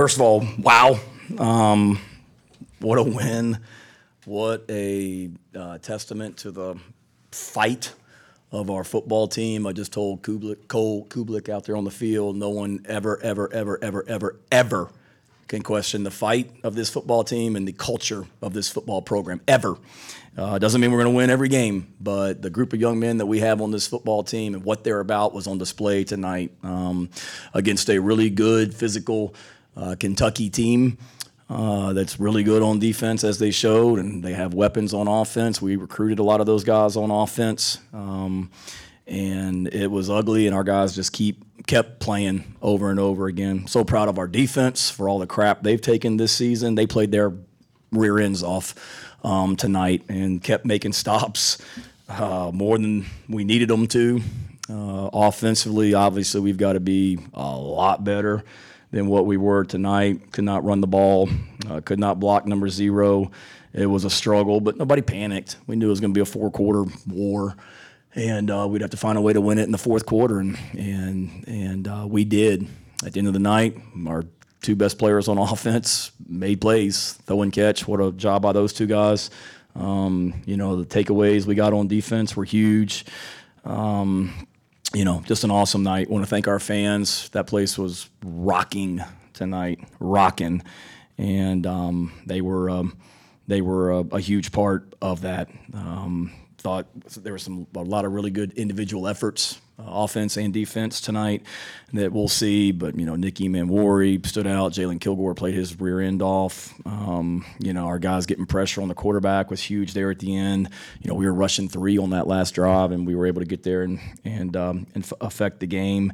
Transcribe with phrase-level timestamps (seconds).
[0.00, 0.98] First of all, wow.
[1.36, 2.00] Um,
[2.78, 3.58] what a win.
[4.24, 6.76] What a uh, testament to the
[7.32, 7.92] fight
[8.50, 9.66] of our football team.
[9.66, 13.52] I just told Kublik, Cole Kublik out there on the field, no one ever, ever,
[13.52, 14.90] ever, ever, ever, ever
[15.48, 19.42] can question the fight of this football team and the culture of this football program
[19.46, 19.76] ever.
[20.34, 23.18] Uh, doesn't mean we're going to win every game, but the group of young men
[23.18, 26.52] that we have on this football team and what they're about was on display tonight
[26.62, 27.10] um,
[27.52, 29.34] against a really good physical
[29.80, 30.98] uh, Kentucky team.
[31.48, 35.60] Uh, that's really good on defense, as they showed, and they have weapons on offense.
[35.60, 38.52] We recruited a lot of those guys on offense, um,
[39.08, 40.46] and it was ugly.
[40.46, 43.66] And our guys just keep kept playing over and over again.
[43.66, 46.76] So proud of our defense for all the crap they've taken this season.
[46.76, 47.32] They played their
[47.90, 48.74] rear ends off
[49.24, 51.58] um, tonight and kept making stops
[52.08, 54.20] uh, more than we needed them to.
[54.68, 58.44] Uh, offensively, obviously, we've got to be a lot better
[58.90, 60.32] than what we were tonight.
[60.32, 61.28] Could not run the ball,
[61.68, 63.30] uh, could not block number zero.
[63.72, 65.56] It was a struggle, but nobody panicked.
[65.66, 67.56] We knew it was going to be a four quarter war.
[68.14, 70.40] And uh, we'd have to find a way to win it in the fourth quarter,
[70.40, 72.66] and and and uh, we did.
[73.04, 74.24] At the end of the night, our
[74.62, 77.86] two best players on offense made plays, throw and catch.
[77.86, 79.30] What a job by those two guys.
[79.76, 83.04] Um, you know, the takeaways we got on defense were huge.
[83.64, 84.48] Um,
[84.94, 86.10] you know, just an awesome night.
[86.10, 87.28] Want to thank our fans.
[87.30, 89.00] That place was rocking
[89.32, 90.62] tonight, rocking,
[91.16, 92.96] and um, they were um,
[93.46, 95.48] they were a, a, huge part of that.
[95.74, 101.00] Um, thought there was some a lot of really good individual efforts, offense and defense
[101.00, 101.42] tonight
[101.92, 102.72] that we'll see.
[102.72, 104.72] But you know, Nick Emmanwori stood out.
[104.72, 106.74] Jalen Kilgore played his rear end off.
[106.86, 110.36] Um, you know, our guys getting pressure on the quarterback was huge there at the
[110.36, 110.68] end.
[111.00, 113.46] You know, we were rushing three on that last drive, and we were able to
[113.46, 116.12] get there and and um, and f- affect the game.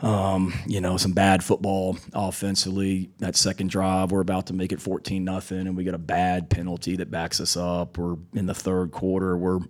[0.00, 3.08] Um, you know, some bad football offensively.
[3.18, 6.50] That second drive, we're about to make it 14 nothing, and we get a bad
[6.50, 7.96] penalty that backs us up.
[7.96, 9.60] We're in the third quarter, we're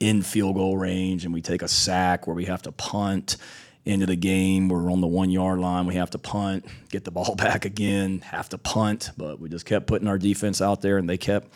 [0.00, 3.36] in field goal range, and we take a sack where we have to punt
[3.84, 4.68] into the game.
[4.68, 5.86] We're on the one yard line.
[5.86, 9.66] We have to punt, get the ball back again, have to punt, but we just
[9.66, 11.52] kept putting our defense out there, and they kept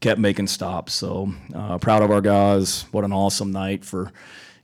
[0.00, 0.94] kept making stops.
[0.94, 2.86] So uh, proud of our guys.
[2.92, 4.10] What an awesome night for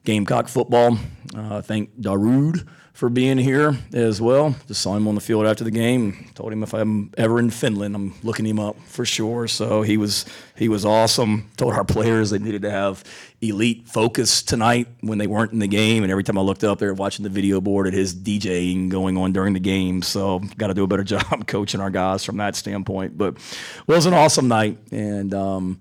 [0.05, 0.99] Gamecock football.
[1.37, 2.67] Uh, thank Darude
[3.01, 4.55] for being here as well.
[4.69, 6.31] Just saw him on the field after the game.
[6.35, 9.49] Told him if I'm ever in Finland, I'm looking him up for sure.
[9.49, 11.49] So he was he was awesome.
[11.57, 13.03] Told our players they needed to have
[13.41, 16.03] elite focus tonight when they weren't in the game.
[16.03, 19.17] And every time I looked up there watching the video board at his DJing going
[19.17, 20.03] on during the game.
[20.03, 23.17] So got to do a better job coaching our guys from that standpoint.
[23.17, 25.33] But it was an awesome night and.
[25.33, 25.81] Um,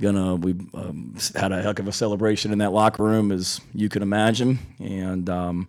[0.00, 3.88] gonna we um, had a heck of a celebration in that locker room as you
[3.88, 5.66] can imagine and um,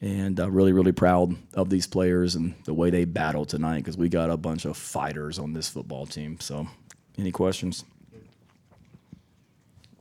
[0.00, 3.96] and uh, really, really proud of these players and the way they battled tonight because
[3.96, 6.38] we got a bunch of fighters on this football team.
[6.40, 6.68] So,
[7.18, 7.84] any questions?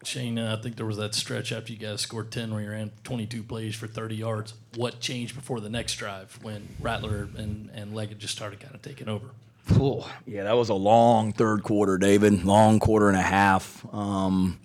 [0.03, 2.69] Shane, uh, I think there was that stretch after you guys scored 10 where you
[2.69, 4.53] ran 22 plays for 30 yards.
[4.75, 8.81] What changed before the next drive when Rattler and, and Legette just started kind of
[8.81, 9.27] taking over?
[9.71, 12.45] Oh, yeah, that was a long third quarter, David.
[12.45, 13.83] Long quarter and a half.
[13.91, 14.59] Um,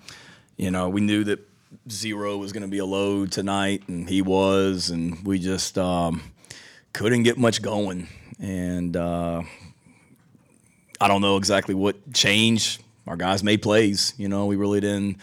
[0.59, 1.49] you know, we knew that
[1.93, 6.23] zero was going to be a load tonight, and he was, and we just um,
[6.93, 8.09] couldn't get much going.
[8.39, 9.43] And uh,
[11.01, 12.83] I don't know exactly what changed.
[13.07, 14.15] Our guys made plays.
[14.17, 15.19] You know, we really didn't.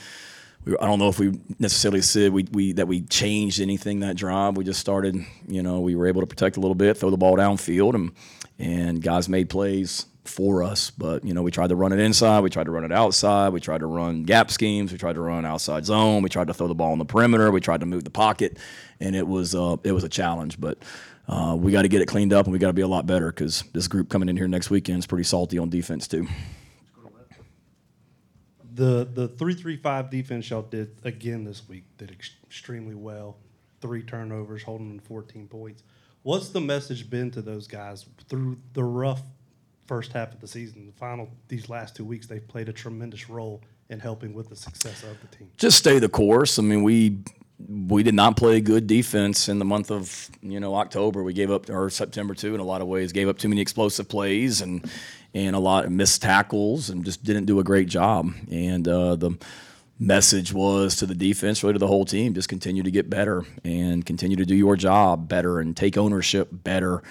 [0.65, 4.17] We, I don't know if we necessarily said we, we that we changed anything that
[4.17, 4.57] drive.
[4.57, 5.15] We just started.
[5.47, 8.11] You know, we were able to protect a little bit, throw the ball downfield, and
[8.59, 10.89] and guys made plays for us.
[10.89, 13.49] But you know, we tried to run it inside, we tried to run it outside,
[13.49, 16.53] we tried to run gap schemes, we tried to run outside zone, we tried to
[16.53, 18.57] throw the ball in the perimeter, we tried to move the pocket,
[18.99, 20.59] and it was uh, it was a challenge.
[20.59, 20.79] But
[21.27, 23.05] uh, we got to get it cleaned up, and we got to be a lot
[23.05, 26.27] better because this group coming in here next weekend is pretty salty on defense too.
[28.73, 33.37] The the three three five defense y'all did again this week did extremely well.
[33.81, 35.83] Three turnovers, holding them 14 points.
[36.23, 39.21] What's the message been to those guys through the rough
[39.87, 40.85] first half of the season.
[40.85, 44.55] The final these last two weeks, they've played a tremendous role in helping with the
[44.55, 45.49] success of the team.
[45.57, 46.59] Just stay the course.
[46.59, 47.19] I mean, we
[47.67, 51.23] we did not play good defense in the month of you know October.
[51.23, 53.11] We gave up or September too in a lot of ways.
[53.11, 54.89] Gave up too many explosive plays and
[55.33, 58.31] and a lot of missed tackles and just didn't do a great job.
[58.51, 59.37] And uh, the
[59.99, 63.43] message was to the defense, really to the whole team, just continue to get better
[63.63, 67.01] and continue to do your job better and take ownership better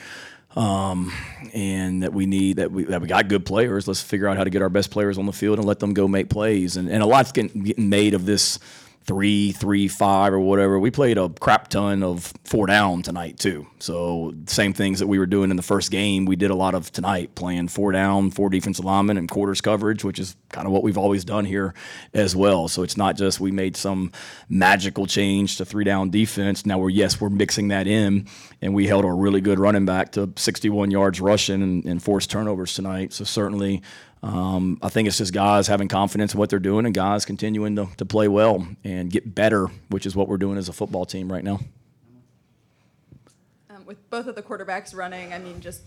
[0.56, 1.12] um,
[1.52, 3.86] and that we need that we that we got good players.
[3.86, 5.94] Let's figure out how to get our best players on the field and let them
[5.94, 6.76] go make plays.
[6.76, 8.58] And, and a lot's getting, getting made of this
[9.06, 10.78] three, three, five, or whatever.
[10.78, 13.66] We played a crap ton of four down tonight too.
[13.78, 16.74] So same things that we were doing in the first game, we did a lot
[16.74, 20.72] of tonight, playing four down, four defensive linemen, and quarters coverage, which is kind of
[20.72, 21.74] what we've always done here
[22.14, 22.66] as well.
[22.66, 24.10] So it's not just we made some
[24.48, 26.66] magical change to three down defense.
[26.66, 28.26] Now we're yes, we're mixing that in,
[28.60, 32.30] and we held a really good running back to 61 yards rushing and, and forced
[32.30, 33.12] turnovers tonight.
[33.12, 33.82] So certainly.
[34.22, 37.76] Um, I think it's just guys having confidence in what they're doing and guys continuing
[37.76, 41.04] to, to play well and get better, which is what we're doing as a football
[41.04, 41.60] team right now.
[43.70, 45.82] Um, with both of the quarterbacks running, I mean, just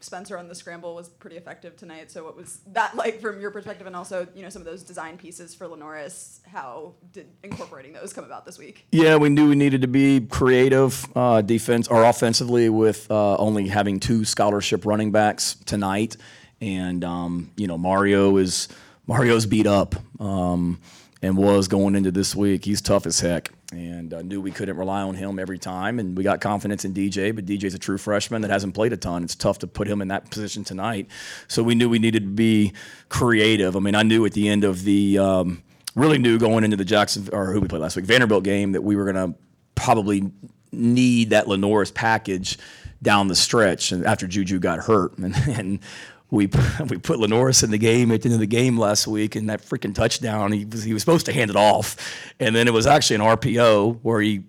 [0.00, 2.10] Spencer on the scramble was pretty effective tonight.
[2.10, 4.82] So what was that like from your perspective, and also you know some of those
[4.82, 6.40] design pieces for LaNorris?
[6.46, 8.86] How did incorporating those come about this week?
[8.92, 13.68] Yeah, we knew we needed to be creative uh, defense or offensively with uh, only
[13.68, 16.16] having two scholarship running backs tonight,
[16.60, 18.68] and um, you know Mario is
[19.06, 20.78] Mario's beat up um,
[21.22, 22.64] and was going into this week.
[22.64, 25.98] He's tough as heck, and I knew we couldn't rely on him every time.
[25.98, 28.96] And we got confidence in DJ, but DJ's a true freshman that hasn't played a
[28.96, 29.24] ton.
[29.24, 31.08] It's tough to put him in that position tonight.
[31.48, 32.72] So we knew we needed to be
[33.08, 33.76] creative.
[33.76, 35.62] I mean, I knew at the end of the um,
[35.94, 38.82] really knew going into the Jackson or who we played last week Vanderbilt game that
[38.82, 39.34] we were to
[39.74, 40.30] probably
[40.70, 42.58] need that LaNorris package
[43.00, 45.80] down the stretch and after Juju got hurt and, and
[46.30, 46.46] we
[46.88, 49.48] we put LaNorris in the game at the end of the game last week and
[49.48, 51.96] that freaking touchdown he was he was supposed to hand it off
[52.38, 54.42] and then it was actually an RPO where he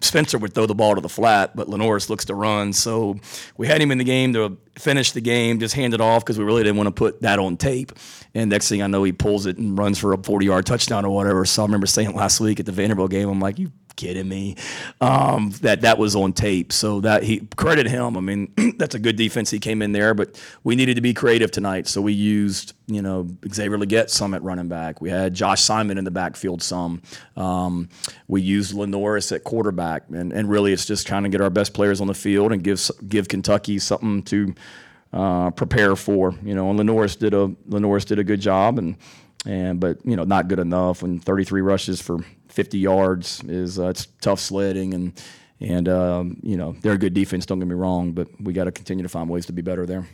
[0.00, 2.72] Spencer would throw the ball to the flat, but LaNorris looks to run.
[2.72, 3.16] So
[3.56, 6.38] we had him in the game to finish the game, just hand it off because
[6.38, 7.92] we really didn't want to put that on tape.
[8.34, 11.04] And next thing I know, he pulls it and runs for a 40 yard touchdown
[11.04, 11.44] or whatever.
[11.44, 14.56] So I remember saying last week at the Vanderbilt game, I'm like, you kidding me?
[15.00, 16.72] Um, that that was on tape.
[16.72, 18.16] So that he credit him.
[18.16, 19.50] I mean, that's a good defense.
[19.50, 21.86] He came in there, but we needed to be creative tonight.
[21.86, 25.00] So we used you know Xavier Legette some at running back.
[25.00, 27.02] We had Josh Simon in the backfield some.
[27.36, 27.88] Um,
[28.26, 31.74] we used LaNorris at quarterback, and and really it's just trying to get our best
[31.74, 34.54] players on the field and give give Kentucky something to.
[35.12, 38.94] Uh, prepare for you know, and LaNorris did a LaNorris did a good job, and
[39.44, 41.02] and but you know not good enough.
[41.02, 42.20] When 33 rushes for
[42.50, 45.22] 50 yards is uh, it's tough sledding and
[45.60, 47.46] and um, you know they're a good defense.
[47.46, 49.86] Don't get me wrong, but we got to continue to find ways to be better
[49.86, 50.06] there.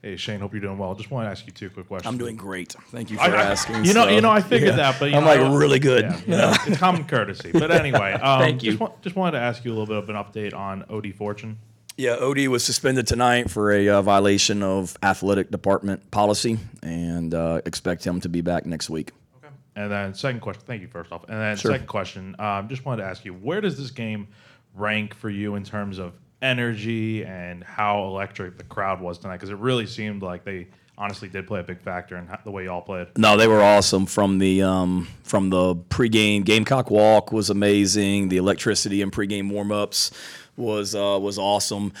[0.00, 0.94] Hey Shane, hope you're doing well.
[0.94, 2.10] Just want to ask you two quick questions.
[2.10, 2.72] I'm doing great.
[2.92, 3.84] Thank you for I- I- asking.
[3.84, 4.76] You know, so, you know, I figured yeah.
[4.92, 6.04] that, but you I'm know, like I- really good.
[6.04, 7.50] Yeah, you know, it's common courtesy.
[7.50, 8.70] But anyway, um, Thank you.
[8.72, 11.14] Just, wa- just wanted to ask you a little bit of an update on Odie
[11.14, 11.58] Fortune.
[11.98, 17.60] Yeah, Odie was suspended tonight for a uh, violation of athletic department policy, and uh,
[17.66, 19.10] expect him to be back next week.
[19.38, 19.52] Okay.
[19.74, 20.62] And then second question.
[20.64, 21.24] Thank you first off.
[21.28, 21.72] And then Sure.
[21.72, 22.36] second question.
[22.38, 24.28] Um, just wanted to ask you, where does this game
[24.74, 29.38] rank for you in terms of energy and how electric the crowd was tonight?
[29.38, 32.50] Because it really seemed like they honestly did play a big factor in how, the
[32.52, 33.08] way y'all played.
[33.16, 38.28] No, they were awesome from the um, from the pregame Gamecock walk was amazing.
[38.28, 40.12] The electricity and pregame warmups
[40.58, 41.92] was uh, was awesome.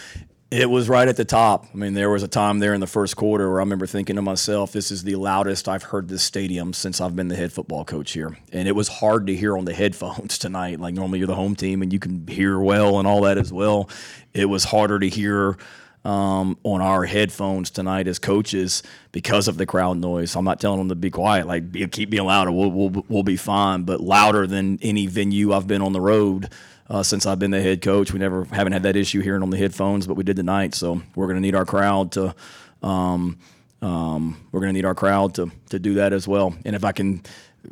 [0.50, 1.66] It was right at the top.
[1.74, 4.16] I mean, there was a time there in the first quarter where I remember thinking
[4.16, 7.52] to myself, "This is the loudest I've heard this stadium since I've been the head
[7.52, 10.80] football coach here." And it was hard to hear on the headphones tonight.
[10.80, 13.52] Like normally you're the home team and you can hear well and all that as
[13.52, 13.90] well.
[14.32, 15.56] It was harder to hear
[16.04, 18.82] um, on our headphones tonight as coaches
[19.12, 20.34] because of the crowd noise.
[20.34, 22.50] I'm not telling them to be quiet, like keep being louder.
[22.50, 26.50] We'll, we'll we'll be fine, but louder than any venue I've been on the road
[26.90, 28.12] uh, since I've been the head coach.
[28.12, 30.74] We never haven't had that issue hearing on the headphones, but we did tonight.
[30.74, 32.34] So we're going to need our crowd to.
[32.82, 33.38] Um,
[33.80, 36.54] um, we're going to need our crowd to to do that as well.
[36.64, 37.22] And if I can,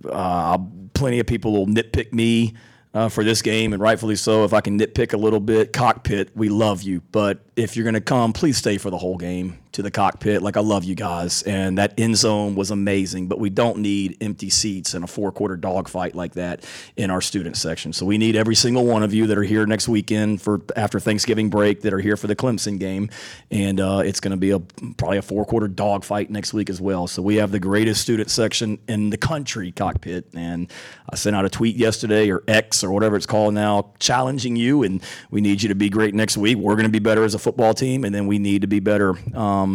[0.08, 0.58] uh,
[0.94, 2.54] plenty of people will nitpick me
[2.94, 4.44] uh, for this game, and rightfully so.
[4.44, 7.02] If I can nitpick a little bit, cockpit, we love you.
[7.12, 10.42] But if you're going to come, please stay for the whole game to the cockpit.
[10.42, 13.28] Like I love you guys, and that end zone was amazing.
[13.28, 16.64] But we don't need empty seats and a four quarter dogfight like that
[16.96, 17.92] in our student section.
[17.92, 20.98] So we need every single one of you that are here next weekend for after
[20.98, 23.10] Thanksgiving break that are here for the Clemson game,
[23.50, 24.60] and uh, it's going to be a
[24.96, 27.06] probably a four quarter dogfight next week as well.
[27.06, 30.72] So we have the greatest student section in the country cockpit, and
[31.10, 34.84] I sent out a tweet yesterday or X or whatever it's called now, challenging you,
[34.84, 36.56] and we need you to be great next week.
[36.56, 38.80] We're going to be better as a football team, and then we need to be
[38.80, 39.65] better um,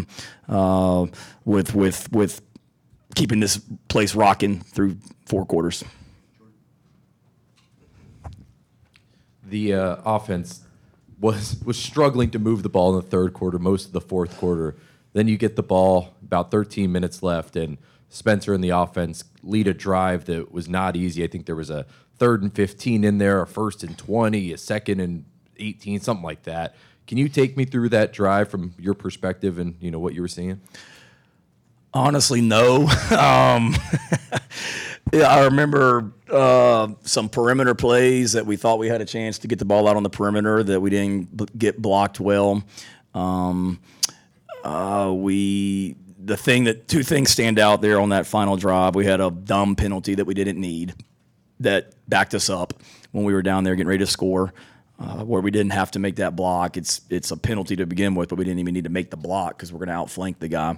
[0.48, 1.05] uh,
[1.45, 2.41] with with with
[3.15, 5.83] keeping this place rocking through four quarters.
[9.51, 10.62] the uh, offense
[11.19, 14.36] was was struggling to move the ball in the third quarter, most of the fourth
[14.38, 14.75] quarter.
[15.13, 17.77] Then you get the ball about 13 minutes left, and
[18.10, 21.24] Spencer and the offense lead a drive that was not easy.
[21.24, 21.86] I think there was a
[22.17, 25.25] third and 15 in there, a first and 20, a second and
[25.57, 26.75] 18, something like that.
[27.08, 30.22] Can you take me through that drive from your perspective and you know what you
[30.22, 30.62] were seeing?
[31.93, 32.88] Honestly, no.
[33.17, 33.75] um,
[35.13, 39.48] yeah, I remember uh, some perimeter plays that we thought we had a chance to
[39.48, 42.63] get the ball out on the perimeter that we didn't b- get blocked well.
[43.13, 43.79] Um,
[44.63, 48.96] uh, we the thing that two things stand out there on that final drive.
[48.96, 50.93] We had a dumb penalty that we didn't need
[51.60, 52.74] that backed us up
[53.12, 54.53] when we were down there getting ready to score.
[55.01, 56.77] Uh, where we didn't have to make that block.
[56.77, 59.17] It's it's a penalty to begin with, but we didn't even need to make the
[59.17, 60.77] block because we're going to outflank the guy.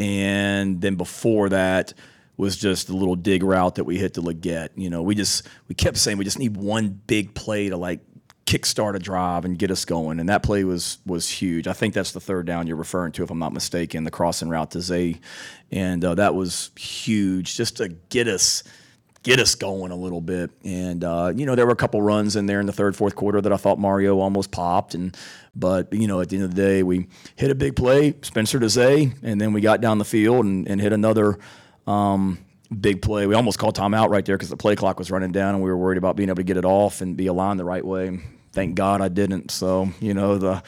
[0.00, 1.94] And then before that
[2.36, 4.70] was just a little dig route that we hit to Legette.
[4.74, 8.00] You know, we just we kept saying we just need one big play to like
[8.46, 10.18] kickstart a drive and get us going.
[10.18, 11.68] And that play was was huge.
[11.68, 14.48] I think that's the third down you're referring to, if I'm not mistaken, the crossing
[14.48, 15.20] route to Zay,
[15.70, 18.64] and uh, that was huge just to get us
[19.22, 20.50] get us going a little bit.
[20.64, 23.14] And uh, you know, there were a couple runs in there in the third, fourth
[23.14, 24.94] quarter that I thought Mario almost popped.
[24.94, 25.16] And
[25.54, 28.66] but you know, at the end of the day, we hit a big play, Spencer
[28.68, 31.38] Zay, and then we got down the field and, and hit another.
[31.86, 32.38] Um,
[32.80, 33.26] big play.
[33.26, 35.68] We almost called timeout right there because the play clock was running down, and we
[35.68, 38.20] were worried about being able to get it off and be aligned the right way.
[38.52, 39.50] Thank God I didn't.
[39.50, 40.62] So you know the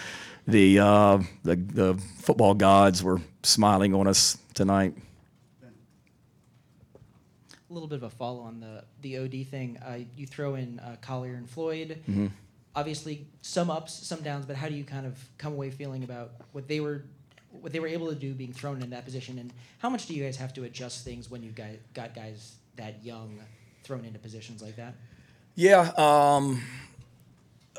[0.47, 4.95] the uh, the, the football gods were smiling on us tonight.
[7.75, 9.79] A little bit of a follow on the the OD thing.
[9.85, 11.99] Uh, you throw in uh, Collier and Floyd.
[12.09, 12.29] Mm-hmm.
[12.77, 14.47] Obviously, some ups, some downs.
[14.47, 17.03] But how do you kind of come away feeling about what they were,
[17.51, 20.15] what they were able to do being thrown in that position, and how much do
[20.15, 23.41] you guys have to adjust things when you guys got guys that young
[23.83, 24.95] thrown into positions like that?
[25.57, 26.63] Yeah, um,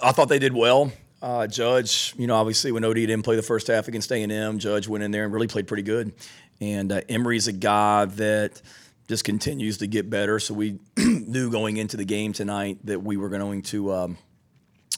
[0.03, 0.91] I thought they did well.
[1.21, 4.89] Uh, Judge, you know, obviously when OD didn't play the first half against A&M, Judge
[4.89, 6.11] went in there and really played pretty good.
[6.59, 8.61] And uh, Emory's a guy that
[9.07, 10.39] just continues to get better.
[10.39, 14.17] So we knew going into the game tonight that we were going to um,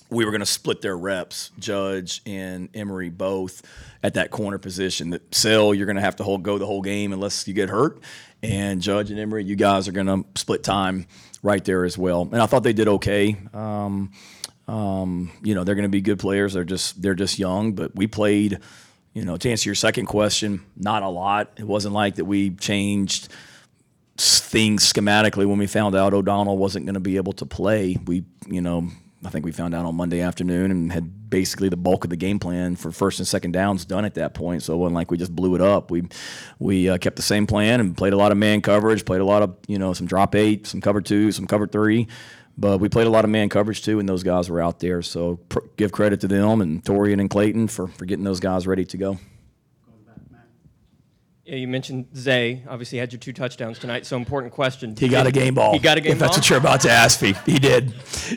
[0.10, 3.62] we were going to split their reps, Judge and Emory both
[4.02, 5.10] at that corner position.
[5.10, 7.70] That Sell, you're going to have to hold go the whole game unless you get
[7.70, 8.00] hurt,
[8.42, 11.08] and Judge and Emory, you guys are going to split time
[11.44, 12.22] right there as well.
[12.32, 13.38] And I thought they did okay.
[13.54, 14.12] Um,
[14.68, 16.54] um, you know, they're going to be good players.
[16.54, 18.60] They're just they're just young, but we played.
[19.14, 21.54] You know, to answer your second question, not a lot.
[21.58, 23.30] It wasn't like that we changed
[24.18, 27.98] things schematically when we found out O'Donnell wasn't going to be able to play.
[28.06, 28.90] We, you know,
[29.26, 32.16] I think we found out on Monday afternoon and had basically the bulk of the
[32.16, 34.64] game plan for first and second downs done at that point.
[34.64, 35.92] So it wasn't like we just blew it up.
[35.92, 36.04] We
[36.60, 39.26] we uh, kept the same plan and played a lot of man coverage, played a
[39.26, 42.08] lot of you know some drop eight, some cover two, some cover three.
[42.58, 45.02] But we played a lot of man coverage too, and those guys were out there.
[45.02, 48.66] So pr- give credit to them and Torrian and Clayton for, for getting those guys
[48.66, 49.20] ready to go.
[51.48, 52.62] Yeah, you mentioned Zay.
[52.68, 54.06] Obviously, had your two touchdowns tonight.
[54.06, 54.98] So important question.
[54.98, 55.72] He got a game ball.
[55.72, 56.28] He got a game ball.
[56.28, 57.36] if that's what you're about to ask me.
[57.46, 57.94] He did.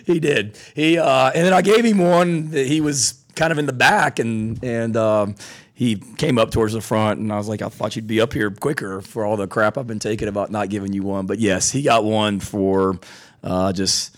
[0.07, 0.57] He did.
[0.77, 3.73] He uh, and then I gave him one that he was kind of in the
[3.73, 5.35] back and and um,
[5.75, 8.33] he came up towards the front and I was like, I thought you'd be up
[8.33, 11.27] here quicker for all the crap I've been taking about not giving you one.
[11.27, 13.01] But yes, he got one for
[13.43, 14.17] uh, just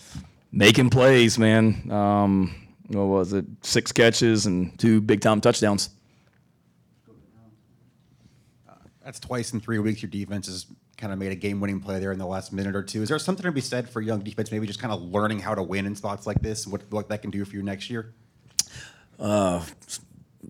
[0.51, 1.89] making plays, man.
[1.91, 2.53] Um,
[2.89, 3.45] what was it?
[3.63, 5.89] Six catches and two big time touchdowns.
[9.03, 10.65] That's twice in three weeks your defense has
[10.97, 13.01] kind of made a game-winning play there in the last minute or two.
[13.01, 15.53] Is there something to be said for young defense, maybe just kind of learning how
[15.53, 18.13] to win in spots like this, what, what that can do for you next year?
[19.19, 19.61] Uh,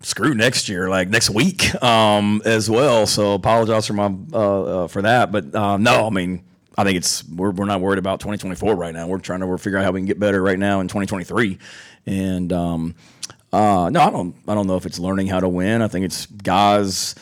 [0.01, 3.07] screw next year, like next week, um, as well.
[3.07, 6.43] So apologize for my uh, uh, for that, but uh, no, I mean,
[6.77, 9.07] I think it's we're, we're not worried about 2024 right now.
[9.07, 11.57] We're trying to we're figuring out how we can get better right now in 2023,
[12.05, 12.95] and um,
[13.51, 15.81] uh, no, I don't I don't know if it's learning how to win.
[15.81, 17.15] I think it's guys.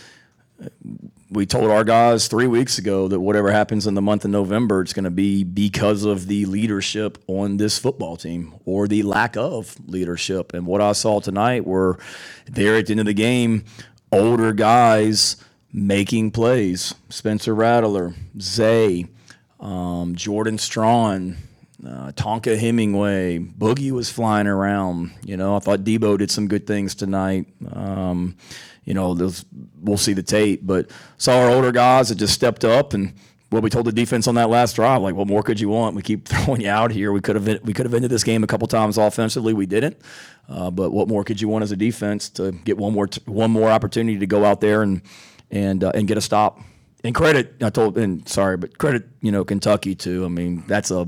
[1.33, 4.81] We told our guys three weeks ago that whatever happens in the month of November,
[4.81, 9.37] it's going to be because of the leadership on this football team or the lack
[9.37, 10.53] of leadership.
[10.53, 11.97] And what I saw tonight were
[12.47, 13.63] there at the end of the game,
[14.11, 15.37] older guys
[15.71, 16.95] making plays.
[17.07, 19.05] Spencer Rattler, Zay,
[19.61, 21.37] um, Jordan Strachan,
[21.85, 25.11] uh, Tonka Hemingway, Boogie was flying around.
[25.25, 27.47] You know, I thought Debo did some good things tonight.
[27.71, 28.37] Um,
[28.83, 29.17] you know,
[29.79, 33.13] we'll see the tape, but saw our older guys that just stepped up and
[33.51, 35.93] what we told the defense on that last drive, like, what more could you want?
[35.95, 37.11] We keep throwing you out here.
[37.11, 39.53] We could have we could have ended this game a couple times offensively.
[39.53, 39.97] We didn't,
[40.49, 43.21] uh, but what more could you want as a defense to get one more t-
[43.25, 45.01] one more opportunity to go out there and
[45.51, 46.61] and uh, and get a stop?
[47.03, 50.23] And credit, I told, and sorry, but credit, you know, Kentucky too.
[50.23, 51.07] I mean, that's a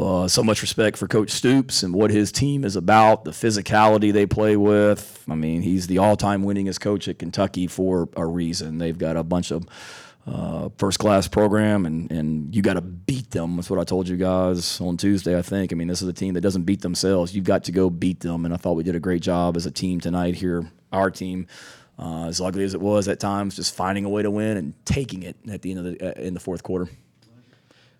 [0.00, 4.12] uh, so much respect for Coach Stoops and what his team is about, the physicality
[4.12, 5.24] they play with.
[5.28, 8.78] I mean, he's the all-time winningest coach at Kentucky for a reason.
[8.78, 9.66] They've got a bunch of
[10.26, 13.56] uh, first-class program, and and you got to beat them.
[13.56, 15.36] That's what I told you guys on Tuesday.
[15.36, 15.72] I think.
[15.72, 17.34] I mean, this is a team that doesn't beat themselves.
[17.34, 19.66] You've got to go beat them, and I thought we did a great job as
[19.66, 21.46] a team tonight here, our team.
[22.00, 24.74] uh, as ugly as it was at times, just finding a way to win and
[24.86, 26.88] taking it at the end of the uh, in the fourth quarter.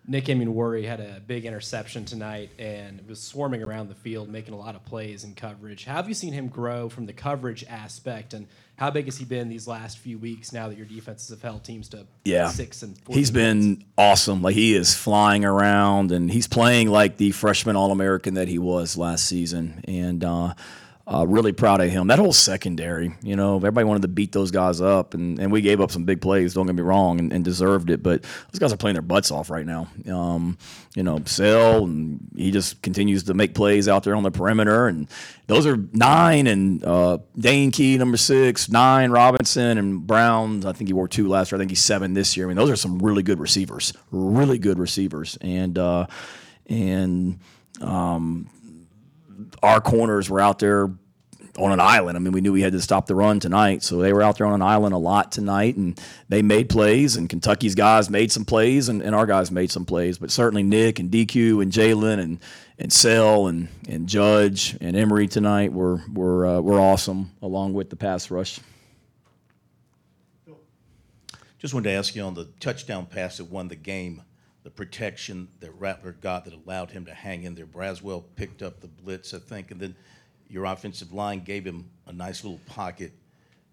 [0.07, 4.57] Nick Worry had a big interception tonight and was swarming around the field, making a
[4.57, 5.85] lot of plays and coverage.
[5.85, 9.25] How have you seen him grow from the coverage aspect, and how big has he
[9.25, 12.49] been these last few weeks now that your defenses have held teams to yeah.
[12.49, 14.41] six and 14 He's been awesome.
[14.41, 18.57] Like he is flying around and he's playing like the freshman All American that he
[18.57, 19.83] was last season.
[19.87, 20.55] And uh,
[21.07, 22.07] uh, really proud of him.
[22.07, 25.61] That whole secondary, you know, everybody wanted to beat those guys up, and, and we
[25.61, 26.53] gave up some big plays.
[26.53, 28.03] Don't get me wrong, and, and deserved it.
[28.03, 29.87] But those guys are playing their butts off right now.
[30.09, 30.57] Um,
[30.95, 34.87] you know, Sell, and he just continues to make plays out there on the perimeter.
[34.87, 35.07] And
[35.47, 40.65] those are nine and uh, Dane Key, number six, nine Robinson and Brown.
[40.65, 41.57] I think he wore two last year.
[41.57, 42.45] I think he's seven this year.
[42.45, 46.07] I mean, those are some really good receivers, really good receivers, and uh,
[46.67, 47.39] and.
[47.79, 48.47] Um,
[49.61, 50.89] our corners were out there
[51.57, 52.17] on an island.
[52.17, 54.37] I mean, we knew we had to stop the run tonight, so they were out
[54.37, 57.15] there on an island a lot tonight, and they made plays.
[57.15, 60.17] And Kentucky's guys made some plays, and, and our guys made some plays.
[60.17, 62.39] But certainly Nick and DQ and Jalen and
[62.77, 67.89] and Sell and and Judge and Emory tonight were were uh, were awesome, along with
[67.89, 68.59] the pass rush.
[71.59, 74.23] Just wanted to ask you on the touchdown pass that won the game,
[74.63, 77.65] the protection that Rattler got that allowed him to hang in there.
[77.65, 79.95] Braswell picked up the blitz, I think, and then
[80.47, 83.13] your offensive line gave him a nice little pocket.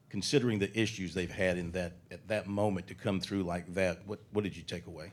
[0.08, 4.00] Considering the issues they've had in that at that moment to come through like that,
[4.06, 5.12] what what did you take away?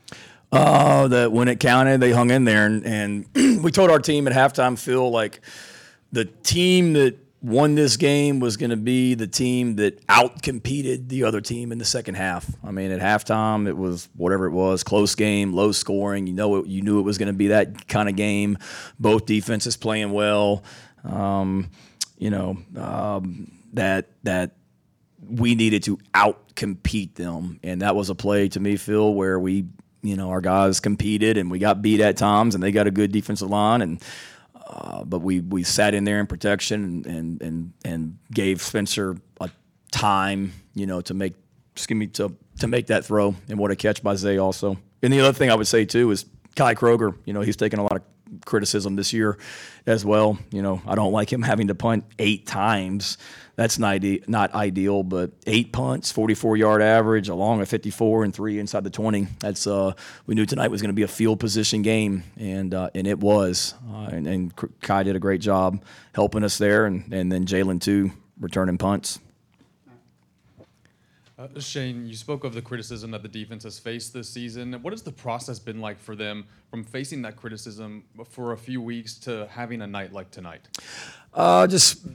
[0.50, 3.26] Uh, that when it counted, they hung in there, and, and
[3.62, 5.42] we told our team at halftime, Phil, like
[6.12, 11.24] the team that won this game was going to be the team that outcompeted the
[11.24, 12.50] other team in the second half.
[12.64, 16.26] I mean, at halftime, it was whatever it was, close game, low scoring.
[16.26, 18.58] You know, it, you knew it was going to be that kind of game.
[18.98, 20.64] Both defenses playing well.
[21.04, 21.70] Um,
[22.18, 24.52] you know um, that that
[25.28, 29.66] we needed to outcompete them, and that was a play to me, Phil, where we
[30.02, 32.90] you know our guys competed and we got beat at times, and they got a
[32.92, 34.02] good defensive line and.
[34.66, 39.48] Uh, but we, we sat in there in protection and, and, and, gave Spencer a
[39.92, 41.34] time, you know, to make
[41.72, 44.76] excuse me to to make that throw and what a catch by Zay also.
[45.02, 46.24] And the other thing I would say too is
[46.56, 47.16] Kai Kroeger.
[47.26, 48.02] You know, he's taken a lot of
[48.44, 49.38] criticism this year
[49.86, 50.38] as well.
[50.50, 53.18] You know, I don't like him having to punt eight times.
[53.56, 58.34] That's not, ide- not ideal, but eight punts, 44 yard average, along a 54 and
[58.34, 59.28] three inside the 20.
[59.40, 59.92] That's uh,
[60.26, 63.18] we knew tonight was going to be a field position game, and uh, and it
[63.18, 63.74] was.
[63.90, 65.82] Uh, and, and Kai did a great job
[66.14, 69.20] helping us there, and, and then Jalen too, returning punts.
[71.38, 74.72] Uh, Shane, you spoke of the criticism that the defense has faced this season.
[74.80, 78.80] What has the process been like for them from facing that criticism for a few
[78.80, 80.62] weeks to having a night like tonight?
[81.34, 82.06] Uh, just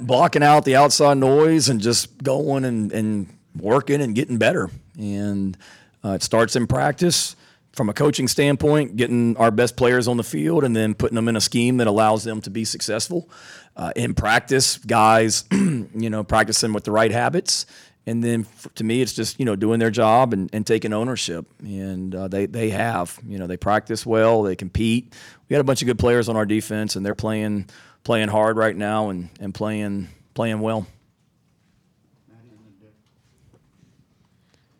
[0.00, 3.28] blocking out the outside noise and just going and, and
[3.60, 4.70] working and getting better.
[4.98, 5.58] And
[6.02, 7.36] uh, it starts in practice
[7.72, 11.28] from a coaching standpoint, getting our best players on the field and then putting them
[11.28, 13.28] in a scheme that allows them to be successful.
[13.76, 17.66] Uh, in practice, guys, you know, practicing with the right habits
[18.06, 20.92] and then for, to me, it's just you know doing their job and, and taking
[20.92, 25.14] ownership, and uh, they they have you know they practice well, they compete.
[25.48, 27.68] We got a bunch of good players on our defense, and they're playing
[28.04, 30.86] playing hard right now and, and playing playing well.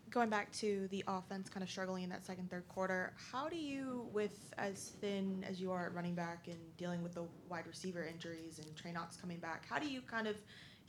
[0.09, 3.55] Going back to the offense, kind of struggling in that second third quarter, how do
[3.55, 7.67] you, with as thin as you are at running back and dealing with the wide
[7.67, 10.35] receiver injuries and Trey Knox coming back, how do you kind of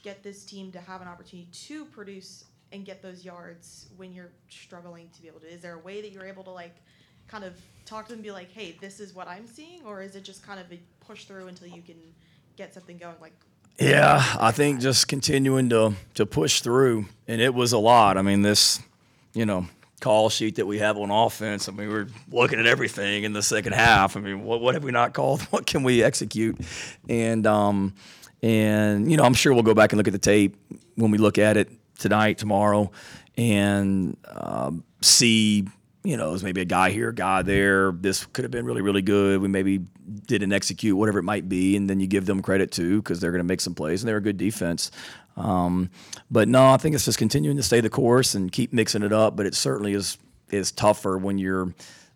[0.03, 4.31] get this team to have an opportunity to produce and get those yards when you're
[4.49, 5.53] struggling to be able to?
[5.53, 6.77] Is there a way that you're able to like
[7.27, 9.83] kind of talk to them and be like, hey, this is what I'm seeing?
[9.85, 11.97] Or is it just kind of a push through until you can
[12.57, 13.17] get something going?
[13.21, 13.33] Like,
[13.79, 18.19] yeah, I think just continuing to to push through, and it was a lot.
[18.19, 18.81] I mean, this,
[19.35, 19.67] you know,
[20.01, 21.69] call sheet that we have on offense.
[21.69, 24.17] I mean, we're looking at everything in the second half.
[24.17, 25.43] I mean, what what have we not called?
[25.51, 26.59] What can we execute?
[27.09, 27.95] And um,
[28.43, 30.57] and, you know, I'm sure we'll go back and look at the tape
[30.95, 32.91] when we look at it tonight, tomorrow,
[33.37, 35.67] and um, see,
[36.05, 37.93] you know, there's maybe a guy here, a guy there.
[37.93, 39.41] This could have been really, really good.
[39.41, 39.79] We maybe
[40.27, 41.77] didn't execute, whatever it might be.
[41.77, 44.09] And then you give them credit too, because they're going to make some plays and
[44.09, 44.91] they're a good defense.
[45.37, 45.91] Um,
[46.31, 49.13] but no, I think it's just continuing to stay the course and keep mixing it
[49.13, 49.37] up.
[49.37, 50.19] But it certainly is
[50.51, 51.75] is tougher when you're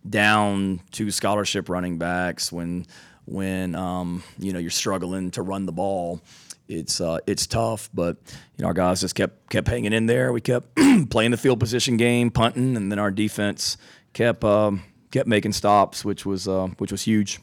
[0.08, 2.86] down two scholarship running backs when
[3.26, 6.20] when um, you know you're struggling to run the ball.
[6.68, 8.16] It's uh, it's tough, but
[8.56, 10.32] you know our guys just kept kept hanging in there.
[10.32, 10.68] We kept
[11.10, 13.76] playing the field position game, punting, and then our defense
[14.12, 17.40] kept um, kept making stops, which was uh, which was huge.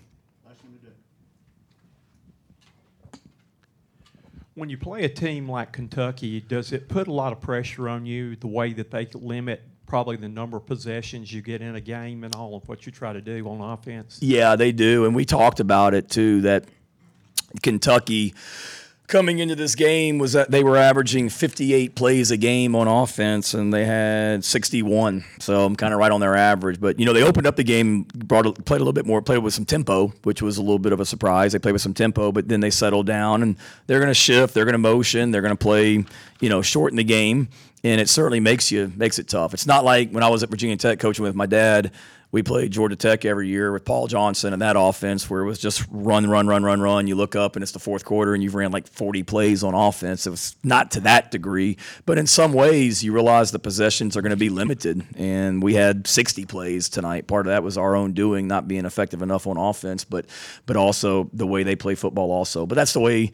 [4.59, 8.05] when you play a team like Kentucky, does it put a lot of pressure on
[8.05, 11.81] you the way that they limit probably the number of possessions you get in a
[11.81, 14.19] game and all of what you try to do on offense?
[14.21, 16.41] Yeah, they do, and we talked about it too.
[16.41, 16.63] That
[17.61, 18.33] Kentucky
[19.07, 23.55] coming into this game was that they were averaging 58 plays a game on offense,
[23.55, 25.25] and they had 61.
[25.39, 26.79] So I'm kind of right on their average.
[26.79, 29.21] But you know, they opened up the game, brought a- played a little bit more,
[29.21, 31.51] played with some tempo, which was a little bit of a surprise.
[31.51, 34.53] They played with some tempo, but then they settled down, and they're going to shift,
[34.53, 36.05] they're going to motion, they're going to play,
[36.39, 37.49] you know, shorten the game,
[37.83, 39.53] and it certainly makes you makes it tough.
[39.53, 41.91] It's not like when I was at Virginia Tech coaching with my dad
[42.31, 45.57] we played Georgia Tech every year with Paul Johnson and that offense where it was
[45.57, 47.07] just run, run, run, run, run.
[47.07, 49.73] You look up and it's the fourth quarter and you've ran like 40 plays on
[49.73, 50.27] offense.
[50.27, 54.21] It was not to that degree, but in some ways you realize the possessions are
[54.21, 55.03] going to be limited.
[55.15, 57.25] And we had 60 plays tonight.
[57.25, 60.27] Part of that was our own doing, not being effective enough on offense, but
[60.67, 62.67] but also the way they play football also.
[62.67, 63.31] But that's the way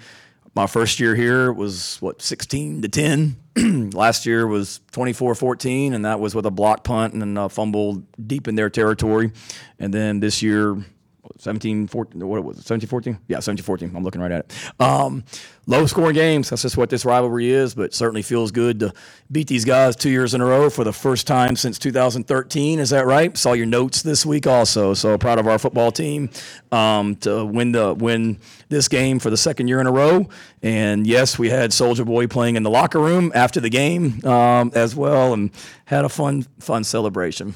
[0.56, 3.36] my first year here was what 16 to 10
[3.94, 8.04] last year was 24-14 and that was with a block punt and a uh, fumble
[8.26, 9.32] deep in their territory.
[9.80, 10.78] And then this year
[11.38, 14.54] 17 14 what was it 17 14 yeah 17 14 i'm looking right at it.
[14.80, 15.24] Um,
[15.68, 16.50] low scoring games.
[16.50, 18.94] That's just what this rivalry is but certainly feels good to
[19.32, 22.92] beat these guys two years in a row for the first time since 2013 is
[22.92, 23.36] that right?
[23.38, 24.94] Saw your notes this week also.
[24.94, 26.30] So proud of our football team
[26.72, 30.28] um, to win the win this game for the second year in a row.
[30.62, 34.72] And yes we had soldier boy playing in the locker room after the game um,
[34.74, 35.52] as well and
[35.86, 37.54] had a fun fun celebration